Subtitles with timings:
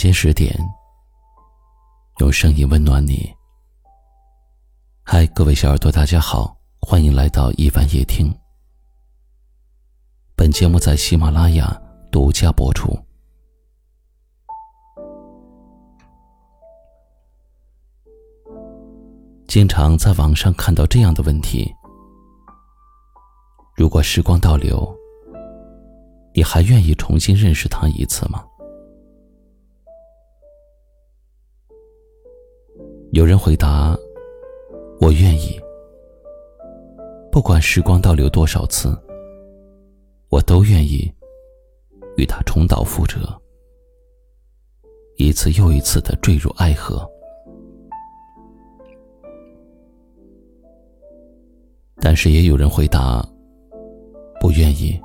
[0.00, 0.50] 间十点，
[2.20, 3.30] 用声音温暖你。
[5.02, 8.34] 嗨，各位小耳朵，大家好，欢迎来到一晚夜听。
[10.34, 11.78] 本节目在喜马拉雅
[12.10, 12.98] 独家播出。
[19.46, 21.70] 经常在网上看到这样的问题：
[23.76, 24.96] 如果时光倒流，
[26.34, 28.42] 你还愿意重新认识他一次吗？
[33.12, 33.98] 有人回答
[35.02, 35.60] ：“我愿意，
[37.32, 38.96] 不管时光倒流多少次，
[40.28, 41.12] 我都愿意
[42.16, 43.18] 与他重蹈覆辙，
[45.16, 47.04] 一次又一次的坠入爱河。”
[51.98, 53.28] 但是也有人回答
[54.40, 54.96] ：“不愿意，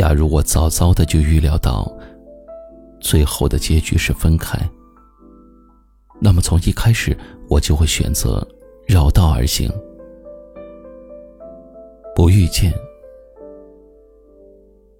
[0.00, 1.86] 假如我早早的就预料到，
[3.02, 4.58] 最后的结局是分开，
[6.18, 7.14] 那么从一开始
[7.50, 8.42] 我就会选择
[8.86, 9.70] 绕道而行，
[12.16, 12.72] 不遇见，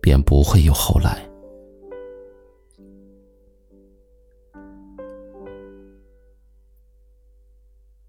[0.03, 1.27] 便不会有后来。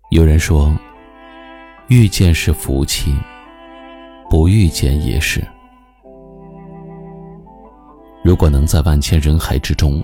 [0.10, 0.78] 有人说，
[1.88, 3.16] 遇见是福气，
[4.30, 5.42] 不遇见也是。
[8.24, 10.04] 如果能在万千人海之中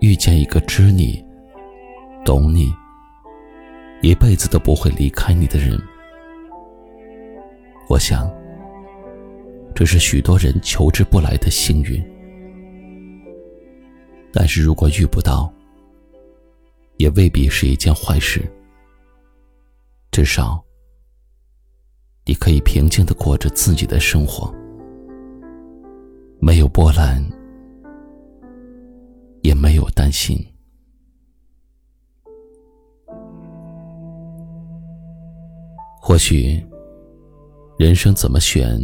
[0.00, 1.24] 遇见一个知你、
[2.24, 2.74] 懂你、
[4.02, 5.80] 一辈子都不会离开你的人，
[7.88, 8.28] 我想，
[9.74, 12.04] 这是许多人求之不来的幸运。
[14.32, 15.50] 但是如果遇不到，
[16.96, 18.42] 也未必是一件坏事。
[20.10, 20.62] 至少，
[22.24, 24.52] 你可以平静的过着自己的生活。
[26.46, 27.20] 没有波澜，
[29.42, 30.38] 也没有担心。
[36.00, 36.64] 或许，
[37.76, 38.78] 人生怎么选，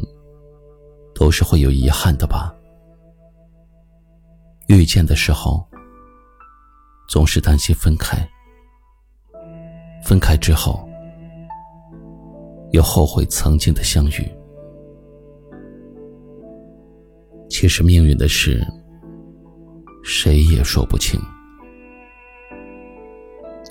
[1.15, 2.53] 都是会有遗憾的吧。
[4.67, 5.65] 遇见的时候，
[7.09, 8.27] 总是担心分开；
[10.03, 10.85] 分开之后，
[12.73, 14.42] 又后悔曾经的相遇。
[17.63, 18.61] 其实命运的事，
[20.03, 21.21] 谁也说不清。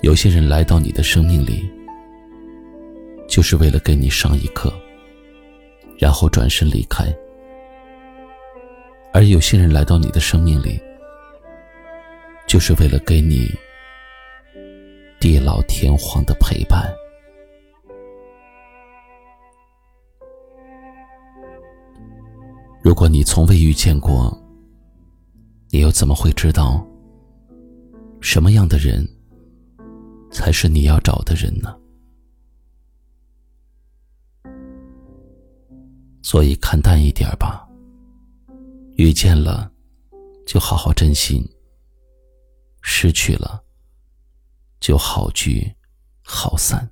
[0.00, 1.70] 有些人来到你的生命里，
[3.28, 4.72] 就是为了给你上一课，
[5.98, 7.04] 然后转身离开；
[9.12, 10.80] 而有些人来到你的生命里，
[12.48, 13.46] 就是为了给你
[15.20, 16.90] 地老天荒的陪伴。
[22.82, 24.36] 如果你从未遇见过，
[25.70, 26.84] 你又怎么会知道
[28.20, 29.08] 什么样的人
[30.32, 31.78] 才是你要找的人呢？
[36.22, 37.68] 所以看淡一点吧，
[38.96, 39.70] 遇见了
[40.44, 41.48] 就好好珍惜，
[42.82, 43.62] 失去了
[44.80, 45.72] 就好聚
[46.24, 46.90] 好散。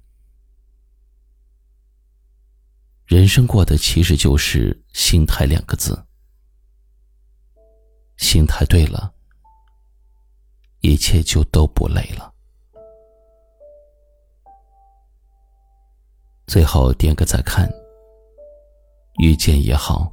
[3.30, 6.04] 生过的其实就是心态两个字，
[8.16, 9.14] 心态对了，
[10.80, 12.34] 一切就都不累了。
[16.48, 17.70] 最后点个再看，
[19.20, 20.12] 遇见也好，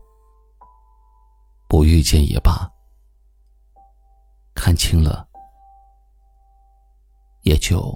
[1.68, 2.72] 不遇见也罢，
[4.54, 5.28] 看清了，
[7.42, 7.92] 也就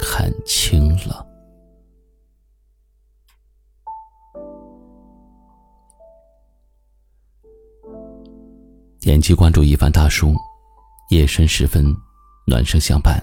[0.00, 1.29] 看清了。
[9.10, 10.36] 点击关注一凡大叔，
[11.08, 11.84] 夜深时分，
[12.46, 13.20] 暖声相伴。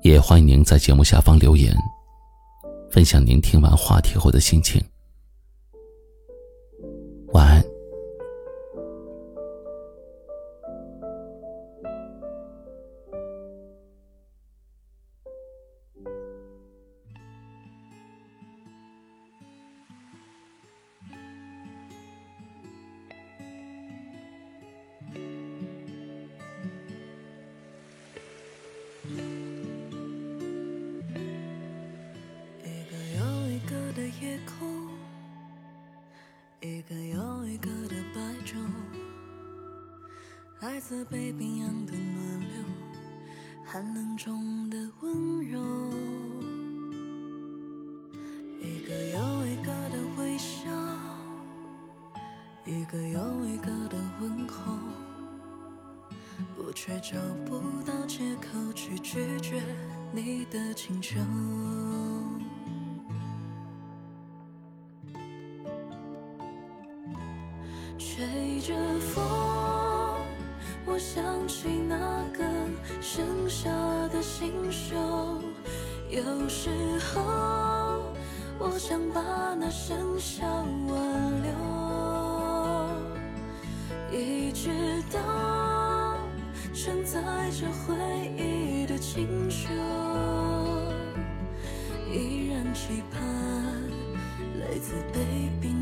[0.00, 1.76] 也欢迎您在节目下方留言，
[2.90, 4.82] 分享您听完话题后的心情。
[7.34, 7.75] 晚安。
[40.88, 42.48] 自北冰洋的暖流，
[43.64, 45.60] 寒冷中的温柔，
[48.62, 50.70] 一个又一个的微笑，
[52.64, 54.78] 一个又一个的问候，
[56.56, 59.60] 我却找不到借口去拒绝
[60.12, 61.18] 你的请求。
[67.98, 69.45] 吹着风，
[70.96, 72.42] 我想起那个
[73.02, 73.68] 剩下
[74.08, 74.96] 的新手。
[76.08, 76.70] 有时
[77.00, 78.00] 候，
[78.58, 79.20] 我想把
[79.60, 80.46] 那剩下
[80.88, 81.52] 挽留，
[84.10, 84.70] 一直
[85.12, 86.16] 到
[86.72, 87.20] 承载
[87.50, 87.94] 着回
[88.34, 89.68] 忆的清秋，
[92.10, 93.20] 依然期盼
[94.60, 95.20] 来自北
[95.60, 95.75] 冰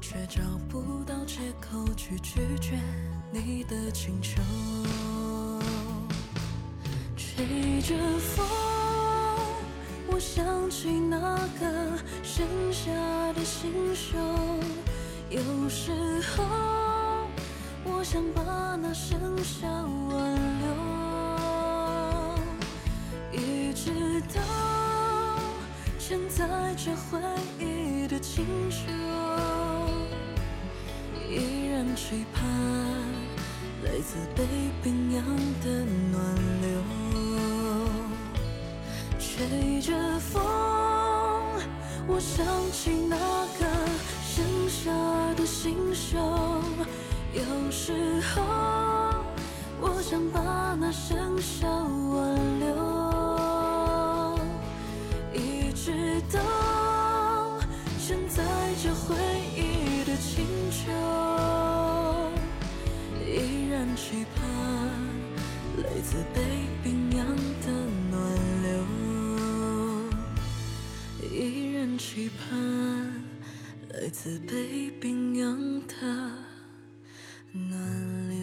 [0.00, 2.78] 却找不到借口去拒绝
[3.32, 4.40] 你的请求。
[7.16, 8.46] 吹着风，
[10.08, 11.18] 我想起那
[11.60, 12.90] 个剩下
[13.32, 14.18] 的新手，
[15.30, 15.92] 有时
[16.22, 16.44] 候
[17.84, 20.68] 我想把那剩下挽留。
[23.32, 24.40] 一直到
[25.98, 27.20] 承载着回
[27.60, 28.86] 忆的情绪，
[31.98, 32.46] 依然期盼
[33.82, 34.44] 来自北
[34.82, 35.24] 冰洋
[35.62, 36.22] 的暖
[36.62, 36.70] 流。
[39.18, 40.40] 吹着风，
[42.06, 43.16] 我想起那
[43.58, 43.66] 个
[44.24, 44.92] 盛夏
[45.34, 46.18] 的新手，
[47.32, 47.92] 有时
[48.34, 48.42] 候。
[49.80, 52.66] 我想把那盛夏挽留，
[55.32, 56.40] 一直到
[58.04, 58.42] 承载
[58.82, 59.14] 着回
[59.54, 60.90] 忆的清秋，
[63.78, 64.42] 人期盼
[65.76, 66.42] 来自北
[66.82, 67.24] 冰洋
[67.64, 67.70] 的
[68.10, 68.20] 暖
[68.64, 68.68] 流，
[71.30, 72.48] 依然期盼
[73.90, 75.94] 来自北冰洋的
[77.52, 78.37] 暖流。